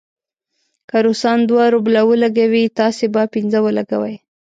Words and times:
که 0.89 0.97
روسان 1.05 1.39
دوه 1.49 1.65
روبله 1.73 2.01
ولګوي، 2.05 2.63
تاسې 2.79 3.05
به 3.13 3.23
پنځه 3.33 3.59
ولګوئ. 3.61 4.15